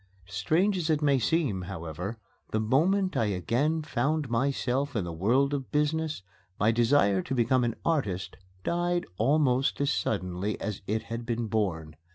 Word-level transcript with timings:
Strange 0.31 0.79
as 0.79 0.89
it 0.89 1.03
may 1.03 1.19
seem, 1.19 1.61
however, 1.61 2.17
the 2.49 2.59
moment 2.59 3.15
I 3.15 3.25
again 3.25 3.83
found 3.83 4.31
myself 4.31 4.95
in 4.95 5.03
the 5.03 5.13
world 5.13 5.53
of 5.53 5.71
business 5.71 6.23
my 6.59 6.71
desire 6.71 7.21
to 7.21 7.35
become 7.35 7.63
an 7.63 7.75
artist 7.85 8.35
died 8.63 9.05
almost 9.19 9.79
as 9.79 9.91
suddenly 9.91 10.59
as 10.59 10.81
it 10.87 11.03
had 11.03 11.23
been 11.23 11.45
born. 11.45 11.97